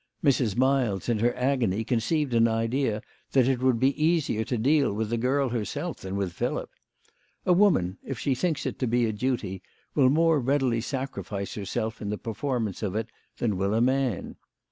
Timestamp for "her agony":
1.19-1.83